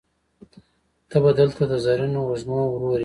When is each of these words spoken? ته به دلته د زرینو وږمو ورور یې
ته 1.09 1.17
به 1.23 1.31
دلته 1.39 1.63
د 1.71 1.73
زرینو 1.85 2.19
وږمو 2.23 2.61
ورور 2.71 2.93
یې 2.99 2.99